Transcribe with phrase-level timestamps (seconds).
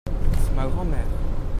[0.33, 1.05] C'est ma grand-mère.